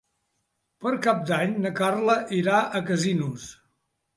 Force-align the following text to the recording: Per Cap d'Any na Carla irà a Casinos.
Per 0.85 0.93
Cap 1.07 1.21
d'Any 1.31 1.53
na 1.65 1.73
Carla 1.81 2.15
irà 2.39 2.59
a 2.81 2.85
Casinos. 2.89 3.47